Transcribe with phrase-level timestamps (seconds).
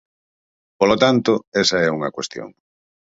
[0.79, 1.31] Polo tanto,
[1.61, 2.49] esa é unha cuestión.